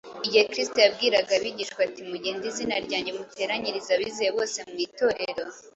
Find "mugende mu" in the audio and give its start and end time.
2.09-2.47